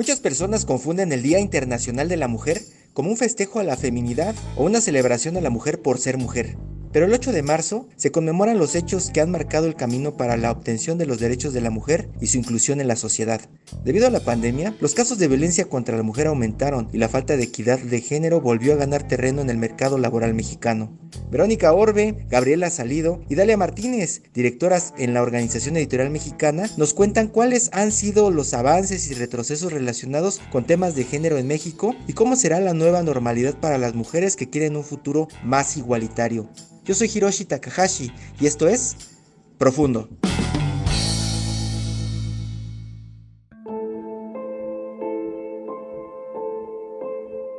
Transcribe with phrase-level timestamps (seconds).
[0.00, 2.62] Muchas personas confunden el Día Internacional de la Mujer
[2.94, 6.56] como un festejo a la feminidad o una celebración a la mujer por ser mujer.
[6.92, 10.36] Pero el 8 de marzo se conmemoran los hechos que han marcado el camino para
[10.36, 13.40] la obtención de los derechos de la mujer y su inclusión en la sociedad.
[13.84, 17.36] Debido a la pandemia, los casos de violencia contra la mujer aumentaron y la falta
[17.36, 20.98] de equidad de género volvió a ganar terreno en el mercado laboral mexicano.
[21.30, 27.28] Verónica Orbe, Gabriela Salido y Dalia Martínez, directoras en la Organización Editorial Mexicana, nos cuentan
[27.28, 32.14] cuáles han sido los avances y retrocesos relacionados con temas de género en México y
[32.14, 36.48] cómo será la nueva normalidad para las mujeres que quieren un futuro más igualitario.
[36.90, 38.10] Yo soy Hiroshi Takahashi
[38.40, 38.96] y esto es
[39.58, 40.08] Profundo.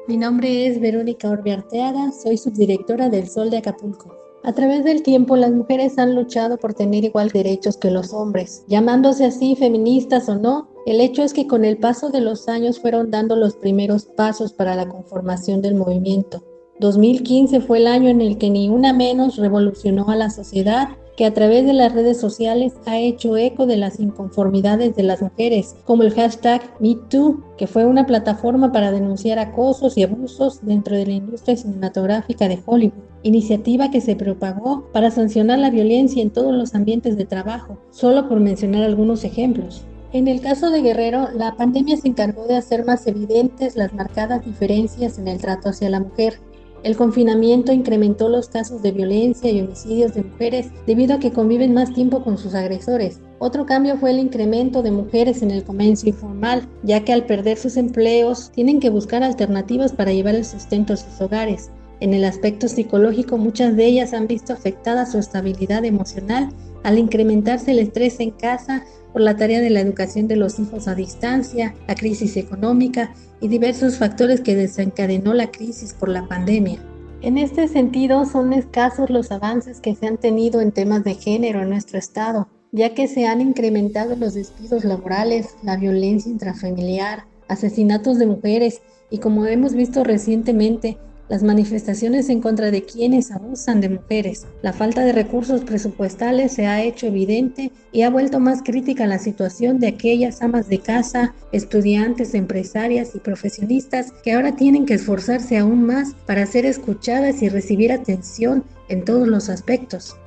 [0.09, 4.14] Mi nombre es Verónica Orbearteaga, soy subdirectora del Sol de Acapulco.
[4.44, 8.66] A través del tiempo, las mujeres han luchado por tener igual derechos que los hombres.
[8.68, 12.82] Llamándose así feministas o no, el hecho es que con el paso de los años
[12.82, 16.51] fueron dando los primeros pasos para la conformación del movimiento.
[16.82, 21.26] 2015 fue el año en el que ni una menos revolucionó a la sociedad que
[21.26, 25.76] a través de las redes sociales ha hecho eco de las inconformidades de las mujeres,
[25.86, 31.06] como el hashtag MeToo, que fue una plataforma para denunciar acosos y abusos dentro de
[31.06, 36.56] la industria cinematográfica de Hollywood, iniciativa que se propagó para sancionar la violencia en todos
[36.56, 39.84] los ambientes de trabajo, solo por mencionar algunos ejemplos.
[40.14, 44.44] En el caso de Guerrero, la pandemia se encargó de hacer más evidentes las marcadas
[44.44, 46.40] diferencias en el trato hacia la mujer,
[46.84, 51.74] el confinamiento incrementó los casos de violencia y homicidios de mujeres debido a que conviven
[51.74, 53.19] más tiempo con sus agresores.
[53.40, 57.58] Otro cambio fue el incremento de mujeres en el comercio informal, ya que al perder
[57.58, 61.72] sus empleos tienen que buscar alternativas para llevar el sustento a sus hogares.
[62.00, 66.50] En el aspecto psicológico, muchas de ellas han visto afectada su estabilidad emocional
[66.84, 70.88] al incrementarse el estrés en casa por la tarea de la educación de los hijos
[70.88, 76.80] a distancia, la crisis económica y diversos factores que desencadenó la crisis por la pandemia.
[77.22, 81.62] En este sentido, son escasos los avances que se han tenido en temas de género
[81.62, 88.18] en nuestro estado, ya que se han incrementado los despidos laborales, la violencia intrafamiliar, asesinatos
[88.18, 90.98] de mujeres y como hemos visto recientemente,
[91.31, 94.46] las manifestaciones en contra de quienes abusan de mujeres.
[94.62, 99.18] La falta de recursos presupuestales se ha hecho evidente y ha vuelto más crítica la
[99.18, 105.58] situación de aquellas amas de casa, estudiantes, empresarias y profesionistas que ahora tienen que esforzarse
[105.58, 110.18] aún más para ser escuchadas y recibir atención en todos los aspectos.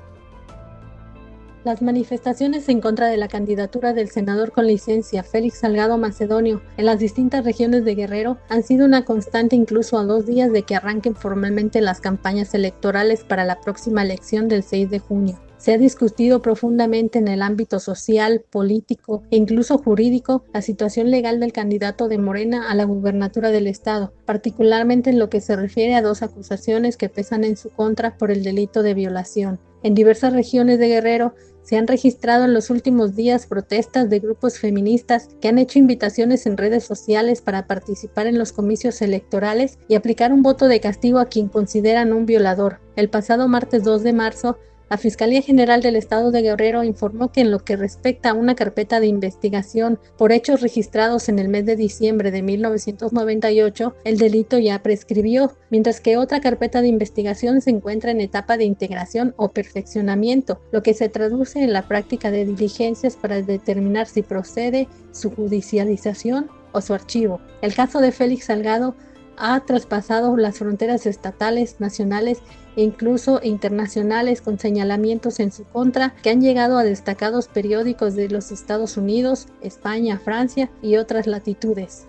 [1.64, 6.84] Las manifestaciones en contra de la candidatura del senador con licencia Félix Salgado Macedonio en
[6.84, 10.76] las distintas regiones de Guerrero han sido una constante incluso a dos días de que
[10.76, 15.40] arranquen formalmente las campañas electorales para la próxima elección del 6 de junio.
[15.56, 21.40] Se ha discutido profundamente en el ámbito social, político e incluso jurídico la situación legal
[21.40, 25.94] del candidato de Morena a la gubernatura del estado, particularmente en lo que se refiere
[25.94, 29.58] a dos acusaciones que pesan en su contra por el delito de violación.
[29.82, 34.58] En diversas regiones de Guerrero se han registrado en los últimos días protestas de grupos
[34.58, 39.94] feministas que han hecho invitaciones en redes sociales para participar en los comicios electorales y
[39.94, 42.80] aplicar un voto de castigo a quien consideran un violador.
[42.96, 44.58] El pasado martes 2 de marzo,
[44.90, 48.54] la Fiscalía General del Estado de Guerrero informó que en lo que respecta a una
[48.54, 54.58] carpeta de investigación por hechos registrados en el mes de diciembre de 1998, el delito
[54.58, 59.48] ya prescribió, mientras que otra carpeta de investigación se encuentra en etapa de integración o
[59.48, 65.30] perfeccionamiento, lo que se traduce en la práctica de diligencias para determinar si procede su
[65.30, 67.40] judicialización o su archivo.
[67.62, 68.94] El caso de Félix Salgado
[69.36, 72.38] ha traspasado las fronteras estatales, nacionales
[72.76, 78.50] incluso internacionales con señalamientos en su contra que han llegado a destacados periódicos de los
[78.50, 82.06] Estados Unidos, España, Francia y otras latitudes.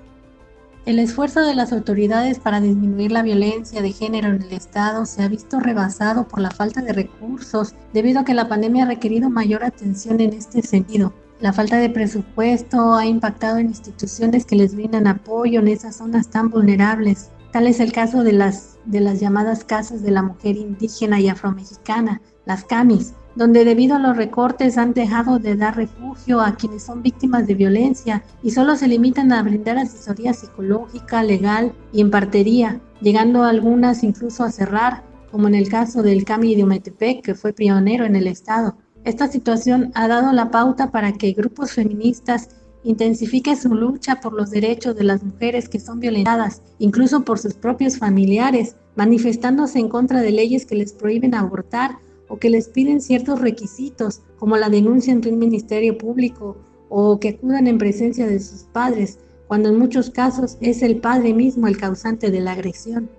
[0.85, 5.23] El esfuerzo de las autoridades para disminuir la violencia de género en el Estado se
[5.23, 9.31] ha visto rebasado por la falta de recursos debido a que la pandemia ha requerido
[9.31, 11.11] mayor atención en este sentido.
[11.41, 16.29] La falta de presupuesto ha impactado en instituciones que les brindan apoyo en esas zonas
[16.29, 17.31] tan vulnerables.
[17.55, 21.29] Tal es el caso de las, de las llamadas casas de la mujer indígena y
[21.29, 26.83] afromexicana, las CAMIS, donde debido a los recortes han dejado de dar refugio a quienes
[26.83, 32.11] son víctimas de violencia y solo se limitan a brindar asesoría psicológica, legal y en
[32.11, 37.35] partería, llegando algunas incluso a cerrar, como en el caso del CAMI de Umetepec, que
[37.35, 38.75] fue pionero en el estado.
[39.05, 42.49] Esta situación ha dado la pauta para que grupos feministas
[42.85, 47.55] intensifiquen su lucha por los derechos de las mujeres que son violentadas, incluso por sus
[47.55, 51.97] propios familiares, manifestándose en contra de leyes que les prohíben abortar
[52.29, 56.55] o que les piden ciertos requisitos, como la denuncia ante un ministerio público
[56.89, 59.17] o que acudan en presencia de sus padres,
[59.47, 63.09] cuando en muchos casos es el padre mismo el causante de la agresión.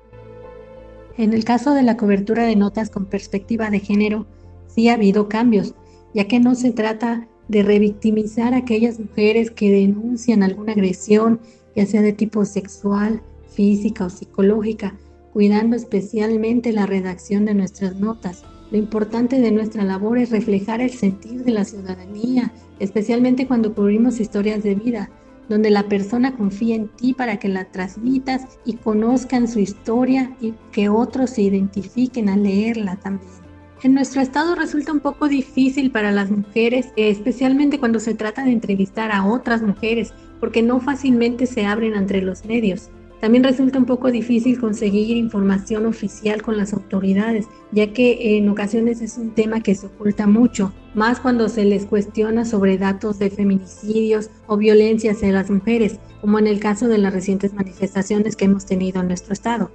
[1.19, 4.27] En el caso de la cobertura de notas con perspectiva de género,
[4.69, 5.75] sí ha habido cambios,
[6.15, 11.41] ya que no se trata de revictimizar a aquellas mujeres que denuncian alguna agresión,
[11.75, 14.97] ya sea de tipo sexual, física o psicológica,
[15.33, 20.91] cuidando especialmente la redacción de nuestras notas, lo importante de nuestra labor es reflejar el
[20.91, 25.11] sentir de la ciudadanía, especialmente cuando cubrimos historias de vida,
[25.49, 30.55] donde la persona confía en ti para que la transmitas y conozcan su historia y
[30.73, 33.46] que otros se identifiquen al leerla también.
[33.83, 38.53] En nuestro estado resulta un poco difícil para las mujeres, especialmente cuando se trata de
[38.53, 42.89] entrevistar a otras mujeres, porque no fácilmente se abren entre los medios.
[43.21, 49.03] También resulta un poco difícil conseguir información oficial con las autoridades, ya que en ocasiones
[49.03, 53.31] es un tema que se oculta mucho, más cuando se les cuestiona sobre datos de
[53.31, 58.47] feminicidios o violencia hacia las mujeres, como en el caso de las recientes manifestaciones que
[58.47, 59.71] hemos tenido en nuestro estado.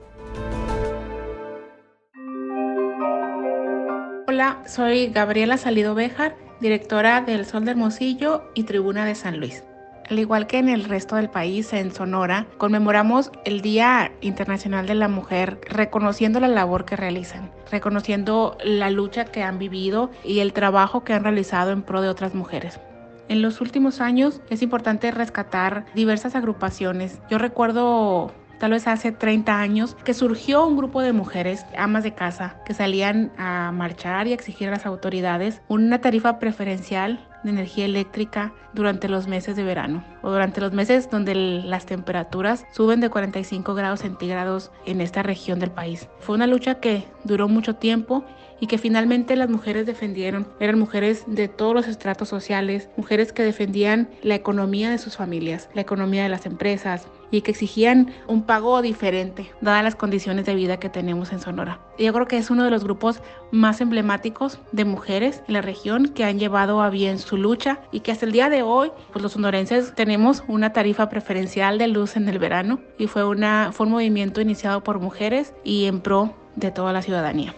[4.33, 9.65] Hola, soy Gabriela Salido Béjar, directora del Sol de Hermosillo y Tribuna de San Luis.
[10.09, 14.95] Al igual que en el resto del país, en Sonora, conmemoramos el Día Internacional de
[14.95, 20.53] la Mujer, reconociendo la labor que realizan, reconociendo la lucha que han vivido y el
[20.53, 22.79] trabajo que han realizado en pro de otras mujeres.
[23.27, 27.19] En los últimos años es importante rescatar diversas agrupaciones.
[27.29, 28.31] Yo recuerdo
[28.61, 32.75] tal vez hace 30 años, que surgió un grupo de mujeres, amas de casa, que
[32.75, 39.09] salían a marchar y exigir a las autoridades una tarifa preferencial de energía eléctrica durante
[39.09, 44.01] los meses de verano o durante los meses donde las temperaturas suben de 45 grados
[44.01, 46.07] centígrados en esta región del país.
[46.19, 48.23] Fue una lucha que duró mucho tiempo
[48.61, 50.47] y que finalmente las mujeres defendieron.
[50.61, 55.67] Eran mujeres de todos los estratos sociales, mujeres que defendían la economía de sus familias,
[55.73, 60.53] la economía de las empresas y que exigían un pago diferente, dadas las condiciones de
[60.53, 61.79] vida que tenemos en Sonora.
[61.97, 63.21] Yo creo que es uno de los grupos
[63.51, 68.01] más emblemáticos de mujeres en la región que han llevado a bien su lucha y
[68.01, 72.15] que hasta el día de hoy, pues los sonorenses tenemos una tarifa preferencial de luz
[72.15, 76.35] en el verano y fue, una, fue un movimiento iniciado por mujeres y en pro
[76.55, 77.55] de toda la ciudadanía.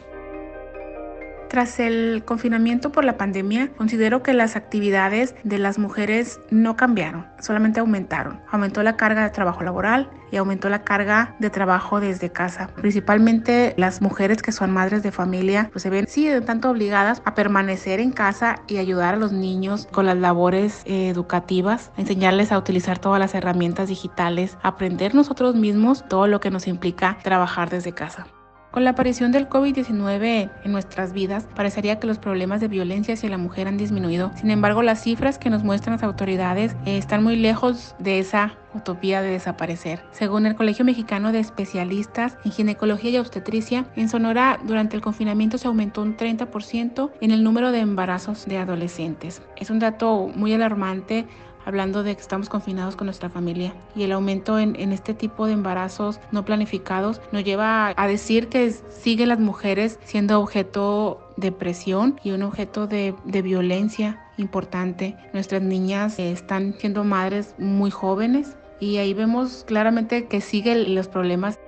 [1.53, 7.27] Tras el confinamiento por la pandemia, considero que las actividades de las mujeres no cambiaron,
[7.39, 8.41] solamente aumentaron.
[8.49, 12.71] Aumentó la carga de trabajo laboral y aumentó la carga de trabajo desde casa.
[12.75, 17.35] Principalmente las mujeres que son madres de familia, pues se ven sí tanto obligadas a
[17.35, 22.51] permanecer en casa y ayudar a los niños con las labores eh, educativas, a enseñarles
[22.51, 27.69] a utilizar todas las herramientas digitales, aprender nosotros mismos todo lo que nos implica trabajar
[27.69, 28.25] desde casa.
[28.73, 33.29] Con la aparición del COVID-19 en nuestras vidas, parecería que los problemas de violencia hacia
[33.29, 34.31] la mujer han disminuido.
[34.35, 38.57] Sin embargo, las cifras que nos muestran las autoridades eh, están muy lejos de esa
[38.73, 40.03] utopía de desaparecer.
[40.09, 45.59] Según el Colegio Mexicano de Especialistas en Ginecología y Obstetricia, en Sonora durante el confinamiento
[45.59, 49.43] se aumentó un 30% en el número de embarazos de adolescentes.
[49.55, 51.27] Es un dato muy alarmante
[51.65, 55.53] hablando de que estamos confinados con nuestra familia y el aumento en, este tipo de
[55.53, 62.19] embarazos no planificados nos lleva a decir que siguen las mujeres siendo objeto de presión
[62.23, 65.15] y un objeto de, de violencia importante.
[65.33, 71.59] Nuestras niñas están siendo madres muy jóvenes y ahí vemos claramente que siguen los problemas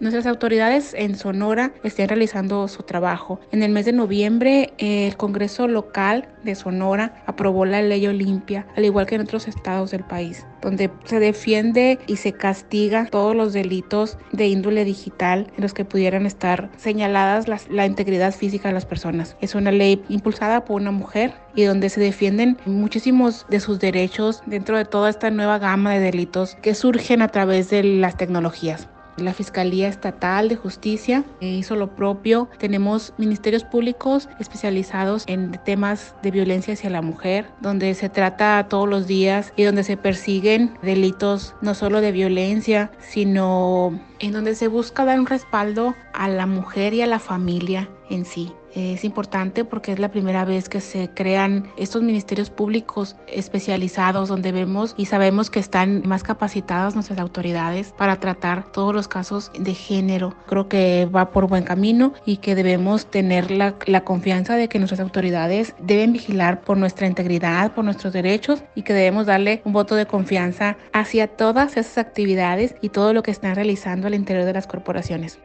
[0.00, 3.38] Nuestras autoridades en Sonora están realizando su trabajo.
[3.52, 8.84] En el mes de noviembre, el Congreso local de Sonora aprobó la ley Olimpia, al
[8.84, 13.52] igual que en otros estados del país, donde se defiende y se castiga todos los
[13.52, 18.86] delitos de índole digital en los que pudieran estar señaladas la integridad física de las
[18.86, 19.36] personas.
[19.40, 24.42] Es una ley impulsada por una mujer y donde se defienden muchísimos de sus derechos
[24.44, 28.88] dentro de toda esta nueva gama de delitos que surgen a través de las tecnologías.
[29.16, 32.48] La Fiscalía Estatal de Justicia hizo lo propio.
[32.58, 38.88] Tenemos ministerios públicos especializados en temas de violencia hacia la mujer, donde se trata todos
[38.88, 44.68] los días y donde se persiguen delitos no solo de violencia, sino en donde se
[44.68, 48.52] busca dar un respaldo a la mujer y a la familia en sí.
[48.74, 54.50] Es importante porque es la primera vez que se crean estos ministerios públicos especializados donde
[54.50, 59.74] vemos y sabemos que están más capacitadas nuestras autoridades para tratar todos los casos de
[59.74, 60.34] género.
[60.46, 65.00] Creo que va por buen camino y que debemos tener la, confianza de que nuestras
[65.00, 69.94] autoridades deben vigilar por nuestra integridad, por nuestros derechos y que debemos darle un voto
[69.94, 74.52] de confianza hacia todas esas actividades y todo lo que están realizando al interior de
[74.52, 75.38] las corporaciones.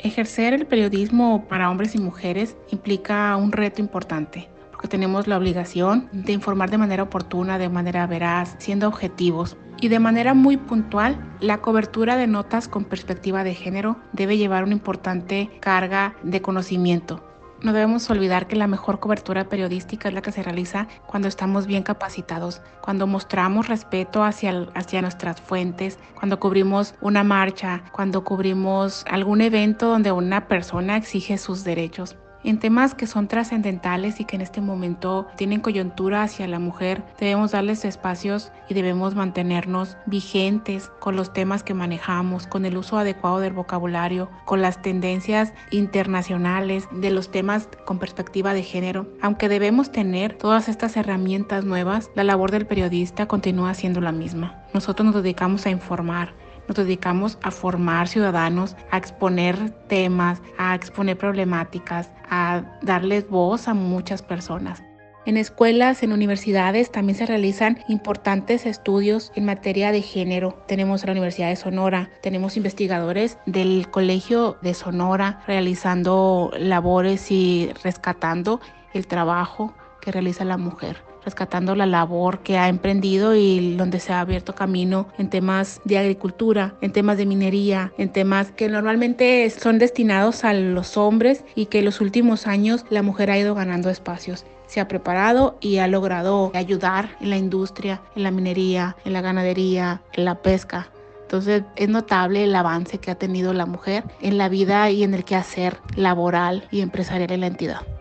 [0.00, 6.08] Ejercer el periodismo para hombres y mujeres implica un reto importante porque tenemos la obligación
[6.12, 9.56] de informar de manera oportuna, de manera veraz, siendo objetivos.
[9.80, 14.62] Y de manera muy puntual, la cobertura de notas con perspectiva de género debe llevar
[14.62, 17.27] una importante carga de conocimiento,
[17.62, 21.66] no debemos olvidar que la mejor cobertura periodística es la que se realiza cuando estamos
[21.66, 29.04] bien capacitados, cuando mostramos respeto hacia, hacia nuestras fuentes, cuando cubrimos una marcha, cuando cubrimos
[29.10, 32.16] algún evento donde una persona exige sus derechos.
[32.48, 37.04] En temas que son trascendentales y que en este momento tienen coyuntura hacia la mujer,
[37.20, 42.96] debemos darles espacios y debemos mantenernos vigentes con los temas que manejamos, con el uso
[42.96, 49.06] adecuado del vocabulario, con las tendencias internacionales de los temas con perspectiva de género.
[49.20, 54.64] Aunque debemos tener todas estas herramientas nuevas, la labor del periodista continúa siendo la misma.
[54.72, 56.32] Nosotros nos dedicamos a informar,
[56.66, 63.74] nos dedicamos a formar ciudadanos, a exponer temas, a exponer problemáticas, a darles voz a
[63.74, 64.82] muchas personas.
[65.26, 70.64] En escuelas, en universidades también se realizan importantes estudios en materia de género.
[70.66, 78.60] Tenemos la Universidad de Sonora, tenemos investigadores del Colegio de Sonora realizando labores y rescatando
[78.94, 84.14] el trabajo que realiza la mujer rescatando la labor que ha emprendido y donde se
[84.14, 89.48] ha abierto camino en temas de agricultura, en temas de minería, en temas que normalmente
[89.50, 93.54] son destinados a los hombres y que en los últimos años la mujer ha ido
[93.54, 98.96] ganando espacios se ha preparado y ha logrado ayudar en la industria, en la minería,
[99.06, 100.90] en la ganadería, en la pesca.
[101.22, 105.14] Entonces es notable el avance que ha tenido la mujer en la vida y en
[105.14, 107.97] el quehacer laboral y empresarial en la entidad.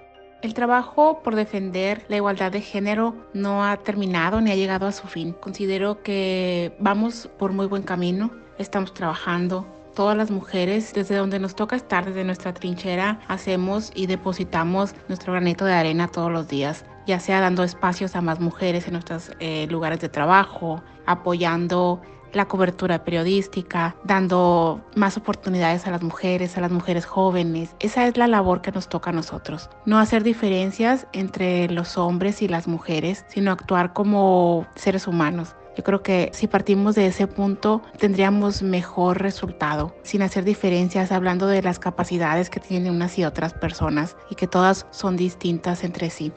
[0.47, 4.93] El trabajo por defender la igualdad de género no ha terminado ni ha llegado a
[4.93, 5.33] su fin.
[5.33, 9.67] Considero que vamos por muy buen camino, estamos trabajando.
[9.93, 15.33] Todas las mujeres, desde donde nos toca estar, desde nuestra trinchera, hacemos y depositamos nuestro
[15.33, 19.33] granito de arena todos los días, ya sea dando espacios a más mujeres en nuestros
[19.41, 22.01] eh, lugares de trabajo, apoyando
[22.33, 27.75] la cobertura periodística, dando más oportunidades a las mujeres, a las mujeres jóvenes.
[27.79, 29.69] Esa es la labor que nos toca a nosotros.
[29.85, 35.55] No hacer diferencias entre los hombres y las mujeres, sino actuar como seres humanos.
[35.77, 41.45] Yo creo que si partimos de ese punto tendríamos mejor resultado, sin hacer diferencias, hablando
[41.45, 46.09] de las capacidades que tienen unas y otras personas y que todas son distintas entre
[46.09, 46.31] sí.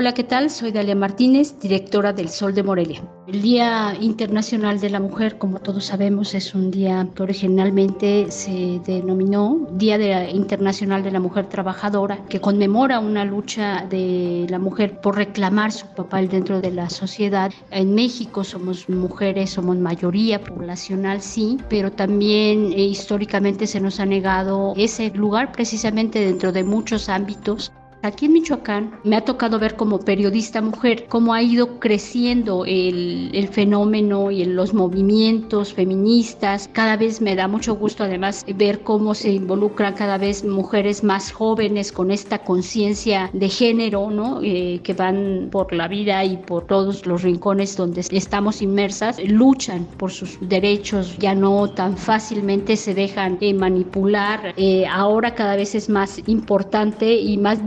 [0.00, 0.48] Hola, ¿qué tal?
[0.48, 3.02] Soy Dalia Martínez, directora del Sol de Morelia.
[3.26, 8.80] El Día Internacional de la Mujer, como todos sabemos, es un día que originalmente se
[8.86, 15.16] denominó Día Internacional de la Mujer Trabajadora, que conmemora una lucha de la mujer por
[15.16, 17.52] reclamar su papel dentro de la sociedad.
[17.70, 24.06] En México somos mujeres, somos mayoría poblacional, sí, pero también eh, históricamente se nos ha
[24.06, 27.70] negado ese lugar precisamente dentro de muchos ámbitos
[28.02, 33.48] Aquí en Michoacán me ha tocado ver como periodista mujer cómo ha ido creciendo el,
[33.52, 36.70] fenómeno y los movimientos feministas.
[36.72, 41.30] Cada vez me da mucho gusto además ver cómo se involucran cada vez mujeres más
[41.30, 44.40] jóvenes con esta conciencia de género, ¿no?
[44.42, 49.84] Eh, que van por la vida y por todos los rincones donde estamos inmersas, luchan
[49.98, 54.54] por sus derechos, ya no tan fácilmente se dejan eh, manipular.
[54.56, 57.62] Eh, ahora cada vez es más importante y más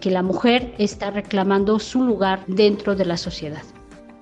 [0.00, 3.62] que la mujer está reclamando su lugar dentro de la sociedad.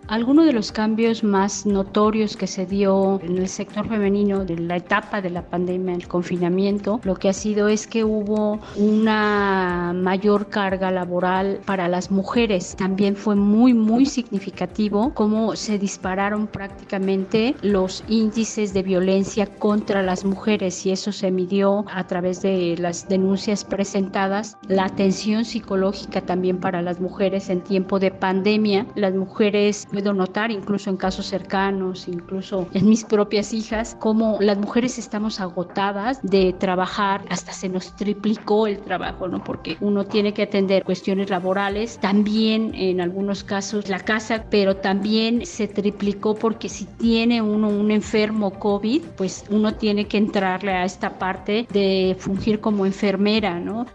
[0.07, 4.77] Algunos de los cambios más notorios que se dio en el sector femenino de la
[4.77, 10.51] etapa de la pandemia, el confinamiento, lo que ha sido es que hubo una mayor
[10.51, 12.77] carga laboral para las mujeres.
[12.77, 20.27] También fue muy, muy significativo cómo se dispararon prácticamente los índices de violencia contra las
[20.27, 24.59] mujeres y eso se midió a través de las denuncias presentadas.
[24.69, 28.87] La atención psicológica también para las mujeres en tiempo de pandemia.
[28.97, 34.59] Las mujeres puedo notar incluso en casos cercanos, incluso en mis propias hijas, como las
[34.59, 39.45] mujeres estamos agotadas de trabajar, hasta se nos triplicó el trabajo, ¿no?
[39.45, 45.47] Porque uno tiene que atender cuestiones laborales, también en algunos casos la casa, pero también
[45.47, 50.85] se triplicó porque si tiene uno un enfermo COVID, pues uno tiene que entrarle a
[50.85, 53.87] esta parte de fungir como enfermera, ¿no?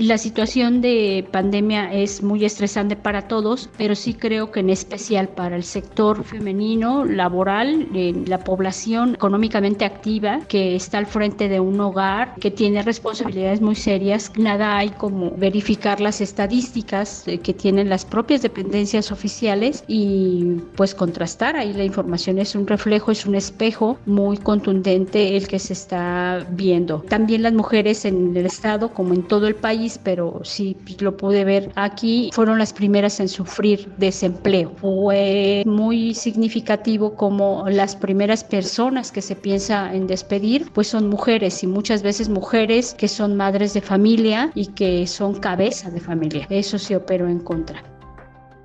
[0.00, 5.28] La situación de pandemia es muy estresante para todos, pero sí creo que en especial
[5.28, 7.88] para el sector femenino, laboral,
[8.26, 13.74] la población económicamente activa que está al frente de un hogar, que tiene responsabilidades muy
[13.74, 14.32] serias.
[14.38, 21.56] Nada hay como verificar las estadísticas que tienen las propias dependencias oficiales y pues contrastar
[21.56, 22.38] ahí la información.
[22.38, 27.00] Es un reflejo, es un espejo muy contundente el que se está viendo.
[27.08, 31.44] También las mujeres en el Estado, como en todo el país, pero sí lo pude
[31.44, 34.72] ver aquí, fueron las primeras en sufrir desempleo.
[34.76, 41.62] Fue muy significativo como las primeras personas que se piensa en despedir, pues son mujeres
[41.62, 46.46] y muchas veces mujeres que son madres de familia y que son cabeza de familia.
[46.50, 47.91] Eso se operó en contra.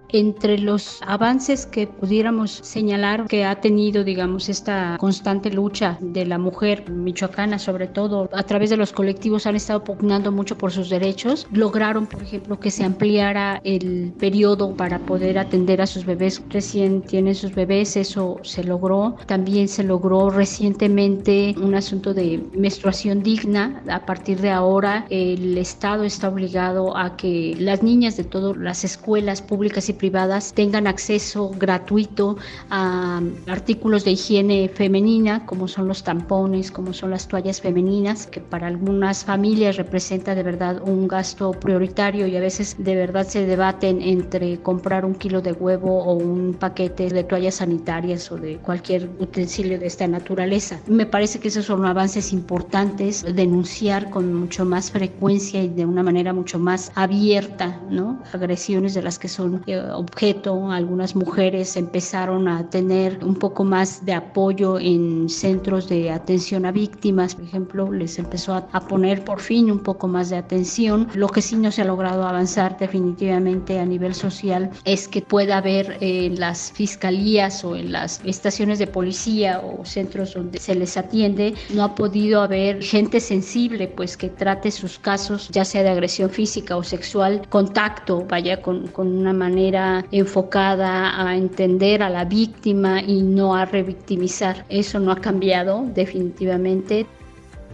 [0.09, 6.37] Entre los avances que pudiéramos señalar que ha tenido, digamos, esta constante lucha de la
[6.37, 10.89] mujer michoacana, sobre todo a través de los colectivos, han estado pugnando mucho por sus
[10.89, 11.47] derechos.
[11.51, 16.41] Lograron, por ejemplo, que se ampliara el periodo para poder atender a sus bebés.
[16.49, 19.17] Recién tienen sus bebés, eso se logró.
[19.25, 23.83] También se logró recientemente un asunto de menstruación digna.
[23.89, 28.83] A partir de ahora, el Estado está obligado a que las niñas de todas las
[28.85, 32.37] escuelas públicas y privadas tengan acceso gratuito
[32.69, 38.41] a artículos de higiene femenina, como son los tampones, como son las toallas femeninas, que
[38.41, 43.45] para algunas familias representa de verdad un gasto prioritario y a veces de verdad se
[43.45, 48.57] debaten entre comprar un kilo de huevo o un paquete de toallas sanitarias o de
[48.57, 50.79] cualquier utensilio de esta naturaleza.
[50.87, 56.03] Me parece que esos son avances importantes, denunciar con mucho más frecuencia y de una
[56.03, 58.21] manera mucho más abierta, ¿no?
[58.33, 60.71] Agresiones de las que son eh, objeto.
[60.71, 66.71] Algunas mujeres empezaron a tener un poco más de apoyo en centros de atención a
[66.71, 71.07] víctimas, por ejemplo, les empezó a, poner por fin un poco más de atención.
[71.13, 75.57] Lo que sí no se ha logrado avanzar definitivamente a nivel social es que pueda
[75.57, 80.95] haber en las fiscalías o en las estaciones de policía o centros donde se les
[80.95, 85.89] atiende, no ha podido haber gente sensible pues que trate sus casos, ya sea de
[85.89, 89.76] agresión física o sexual, contacto, vaya con, con una manera
[90.11, 94.65] enfocada a entender a la víctima y no a revictimizar.
[94.69, 97.05] Eso no ha cambiado definitivamente.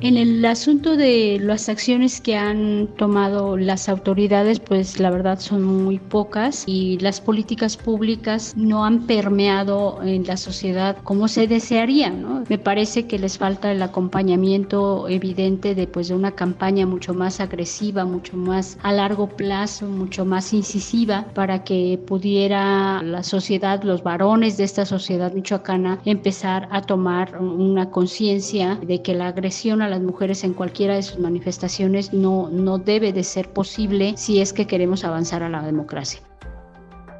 [0.04, 5.63] En el asunto de las acciones que han tomado las autoridades, pues la verdad son
[5.63, 12.12] muy pocas y las políticas públicas no han permeado en la sociedad como se desearía.
[12.50, 17.39] Me parece que les falta el acompañamiento evidente de, pues, de una campaña mucho más
[17.39, 24.04] agresiva, mucho más a largo plazo, mucho más incisiva para que pudiera la sociedad, los
[24.04, 29.93] varones de esta sociedad michoacana empezar a tomar una conciencia de que la agresión a
[29.94, 34.52] las mujeres en cualquiera de sus manifestaciones no, no debe de ser posible si es
[34.52, 36.20] que queremos avanzar a la democracia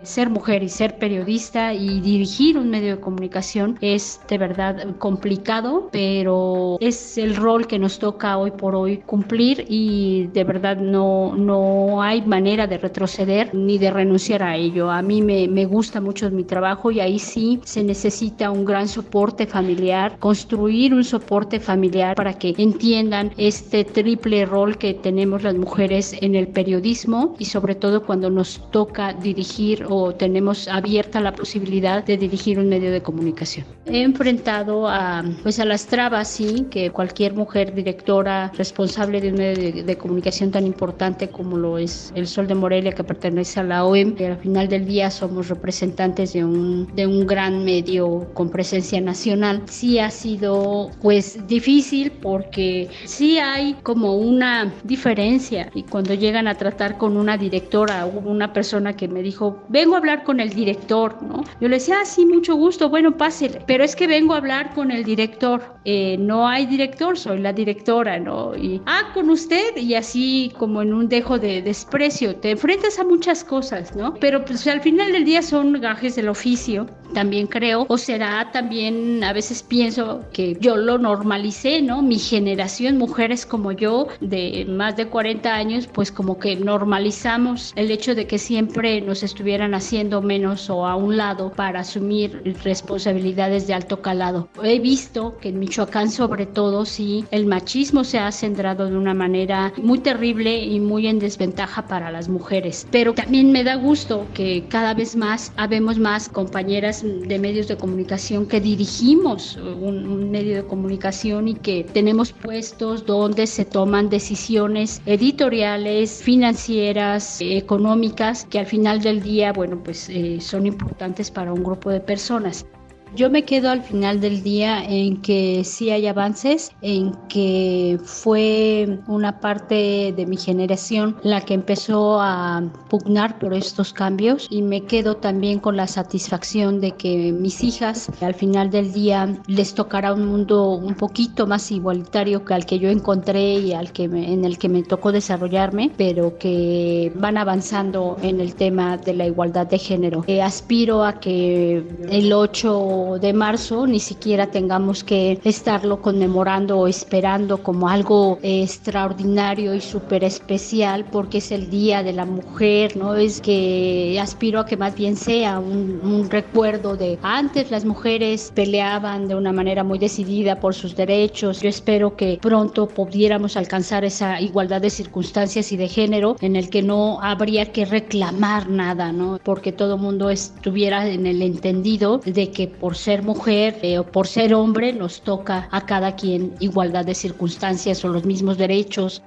[0.04, 5.89] ser mujer y ser periodista y dirigir un medio de comunicación es de verdad complicado,
[5.92, 11.36] pero es el rol que nos toca hoy por hoy cumplir y de verdad no,
[11.36, 14.92] no hay manera de retroceder ni de renunciar a ello.
[14.92, 18.88] A mí me, me gusta mucho mi trabajo y ahí sí se necesita un gran
[18.88, 25.56] soporte familiar, construir un soporte familiar para que entiendan este triple rol que tenemos las
[25.56, 29.86] mujeres en el periodismo y sobre todo cuando nos toca dirigir
[30.17, 33.65] tenemos abierta la posibilidad de dirigir un medio de comunicación.
[33.86, 39.38] He enfrentado a, pues a las trabas, sí, que cualquier mujer directora responsable de un
[39.38, 43.63] medio de, comunicación tan importante como lo es El Sol de Morelia, que pertenece a
[43.63, 48.27] la OEM, que al final del día somos representantes de un, de un gran medio
[48.34, 49.63] con presencia nacional.
[49.67, 56.56] Sí ha sido pues difícil porque sí hay como una diferencia y cuando llegan a
[56.56, 60.50] tratar con una directora o una persona que me dijo, vengo a hablar con el
[60.50, 61.43] director, ¿no?
[61.60, 64.74] Yo le decía, ah, sí, mucho gusto, bueno, pásele, pero es que vengo a hablar
[64.74, 68.56] con el director, eh, no hay director, soy la directora, ¿no?
[68.56, 73.04] Y, ah, con usted, y así como en un dejo de desprecio, te enfrentas a
[73.04, 74.13] muchas cosas, ¿no?
[74.13, 79.23] Pero pues al final del día son gajes del oficio también creo, o será también,
[79.23, 82.02] a veces pienso que yo lo normalicé, ¿no?
[82.02, 87.91] Mi generación, mujeres como yo, de más de 40 años, pues como que normalizamos el
[87.91, 93.67] hecho de que siempre nos estuvieran haciendo menos o a un lado para asumir responsabilidades
[93.67, 94.49] de alto calado.
[94.63, 99.13] He visto que en Michoacán sobre todo sí el machismo se ha centrado de una
[99.13, 102.88] manera muy terrible y muy en desventaja para las mujeres.
[102.91, 107.78] Pero también me da gusto que cada vez más habemos más compañeras de medios de
[107.78, 114.10] comunicación que dirigimos un, un medio de comunicación y que tenemos puestos donde se toman
[114.10, 121.54] decisiones editoriales, financieras, económicas, que al final del día, bueno, pues eh, son importantes para
[121.54, 122.66] un grupo de personas.
[123.15, 128.99] Yo me quedo al final del día en que sí hay avances, en que fue
[129.06, 134.86] una parte de mi generación la que empezó a pugnar por estos cambios y me
[134.86, 140.13] quedo también con la satisfacción de que mis hijas al final del día les tocará
[140.13, 144.43] un mundo un poquito más igualitario que al que yo encontré y al que en
[144.43, 149.67] el que me tocó desarrollarme, pero que van avanzando en el tema de la igualdad
[149.67, 150.23] de género.
[150.26, 156.88] Eh, aspiro a que el 8 de marzo ni siquiera tengamos que estarlo conmemorando o
[156.88, 163.16] esperando como algo extraordinario y súper especial porque es el Día de la Mujer, ¿no?
[163.16, 168.52] Es que aspiro a que más bien sea un, un recuerdo de antes las mujeres
[168.54, 171.62] peleaban de una manera muy decidida por sus derechos.
[171.62, 176.70] Yo espero que pronto pudiéramos alcanzar esa igualdad de circunstancias y de género en el
[176.70, 179.39] que no habría que reclamar nada, ¿no?
[179.44, 184.03] Porque todo mundo estuviera en el entendido de que por por ser mujer eh, o
[184.06, 189.23] por ser hombre nos toca a cada quien igualdad de circunstancias o los mismos derechos.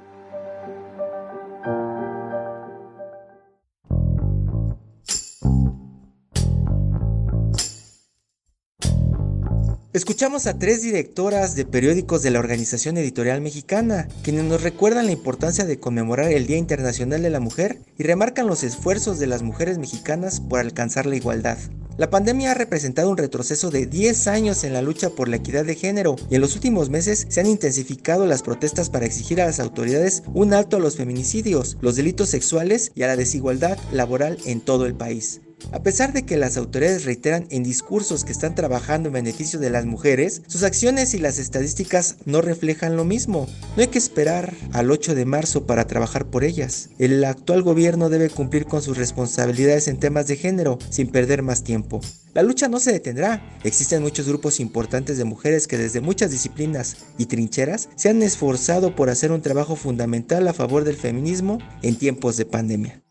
[9.97, 15.13] Escuchamos a tres directoras de periódicos de la Organización Editorial Mexicana, quienes nos recuerdan la
[15.13, 19.43] importancia de conmemorar el Día Internacional de la Mujer y remarcan los esfuerzos de las
[19.43, 21.57] mujeres mexicanas por alcanzar la igualdad.
[21.97, 25.65] La pandemia ha representado un retroceso de 10 años en la lucha por la equidad
[25.65, 29.47] de género y en los últimos meses se han intensificado las protestas para exigir a
[29.47, 34.37] las autoridades un alto a los feminicidios, los delitos sexuales y a la desigualdad laboral
[34.45, 35.41] en todo el país.
[35.73, 39.71] A pesar de que las autoridades reiteran en discursos que están trabajando en beneficio de
[39.71, 43.47] las mujeres, sus acciones y las estadísticas no reflejan lo mismo.
[43.77, 46.91] No hay que esperar al 8 de marzo para trabajar por ellas.
[46.99, 51.65] El actual gobierno debe cumplir con sus responsabilidades en temas de género sin perder más
[51.65, 52.01] tiempo.
[52.33, 53.43] La lucha no se detendrá.
[53.65, 58.95] Existen muchos grupos importantes de mujeres que desde muchas disciplinas y trincheras se han esforzado
[58.95, 63.06] por hacer un trabajo fundamental a favor del feminismo en tiempos de pandemia.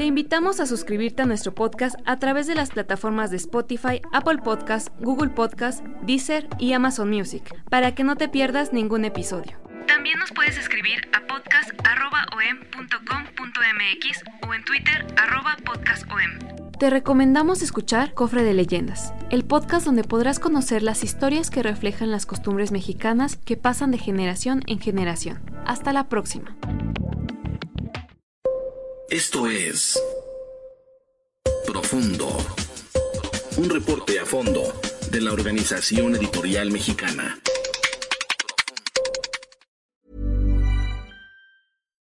[0.00, 4.38] Te invitamos a suscribirte a nuestro podcast a través de las plataformas de Spotify, Apple
[4.38, 9.58] Podcast, Google Podcast, Deezer y Amazon Music, para que no te pierdas ningún episodio.
[9.86, 15.06] También nos puedes escribir a podcast.om.com.mx o en Twitter
[15.66, 16.18] podcastom.
[16.78, 22.10] Te recomendamos escuchar Cofre de Leyendas, el podcast donde podrás conocer las historias que reflejan
[22.10, 25.42] las costumbres mexicanas que pasan de generación en generación.
[25.66, 26.56] Hasta la próxima.
[29.10, 30.00] Esto es
[31.66, 32.28] Profundo,
[33.56, 34.72] un reporte a fondo
[35.10, 37.40] de la Organización Editorial Mexicana.